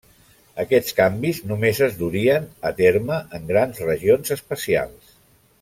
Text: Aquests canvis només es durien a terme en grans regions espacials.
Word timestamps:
Aquests 0.61 0.95
canvis 0.99 1.41
només 1.51 1.83
es 1.89 1.99
durien 2.01 2.49
a 2.71 2.73
terme 2.81 3.21
en 3.39 3.47
grans 3.53 3.85
regions 3.91 4.37
espacials. 4.41 5.17